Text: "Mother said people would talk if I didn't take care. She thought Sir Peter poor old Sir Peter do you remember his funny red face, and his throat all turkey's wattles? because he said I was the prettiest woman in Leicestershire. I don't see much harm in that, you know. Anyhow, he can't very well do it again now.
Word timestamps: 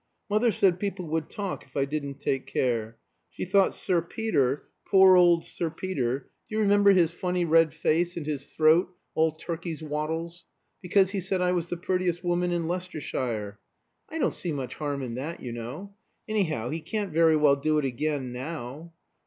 "Mother 0.31 0.51
said 0.51 0.79
people 0.79 1.05
would 1.09 1.29
talk 1.29 1.63
if 1.63 1.77
I 1.77 1.85
didn't 1.85 2.19
take 2.19 2.47
care. 2.47 2.97
She 3.29 3.45
thought 3.45 3.75
Sir 3.75 4.01
Peter 4.01 4.63
poor 4.83 5.15
old 5.15 5.45
Sir 5.45 5.69
Peter 5.69 6.21
do 6.49 6.55
you 6.55 6.59
remember 6.59 6.91
his 6.91 7.11
funny 7.11 7.45
red 7.45 7.71
face, 7.71 8.17
and 8.17 8.25
his 8.25 8.47
throat 8.47 8.89
all 9.13 9.31
turkey's 9.31 9.83
wattles? 9.83 10.43
because 10.81 11.11
he 11.11 11.19
said 11.21 11.39
I 11.39 11.51
was 11.51 11.69
the 11.69 11.77
prettiest 11.77 12.23
woman 12.23 12.51
in 12.51 12.67
Leicestershire. 12.67 13.59
I 14.09 14.17
don't 14.17 14.33
see 14.33 14.51
much 14.51 14.73
harm 14.73 15.03
in 15.03 15.13
that, 15.13 15.39
you 15.39 15.51
know. 15.53 15.93
Anyhow, 16.27 16.69
he 16.71 16.81
can't 16.81 17.13
very 17.13 17.35
well 17.35 17.55
do 17.55 17.77
it 17.77 17.85
again 17.85 18.33
now. 18.33 18.93